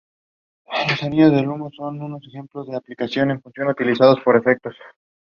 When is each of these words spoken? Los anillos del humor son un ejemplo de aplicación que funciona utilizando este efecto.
Los 0.89 1.03
anillos 1.03 1.31
del 1.31 1.47
humor 1.47 1.71
son 1.75 2.01
un 2.01 2.19
ejemplo 2.27 2.63
de 2.65 2.75
aplicación 2.75 3.29
que 3.35 3.43
funciona 3.43 3.69
utilizando 3.69 4.17
este 4.17 4.31
efecto. 4.35 4.71